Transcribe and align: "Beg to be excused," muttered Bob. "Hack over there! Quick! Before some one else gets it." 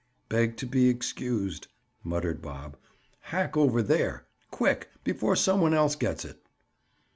"Beg 0.29 0.57
to 0.57 0.65
be 0.65 0.89
excused," 0.89 1.67
muttered 2.03 2.41
Bob. 2.41 2.75
"Hack 3.19 3.55
over 3.55 3.83
there! 3.83 4.25
Quick! 4.49 4.89
Before 5.03 5.35
some 5.35 5.61
one 5.61 5.75
else 5.75 5.95
gets 5.95 6.25
it." 6.25 6.41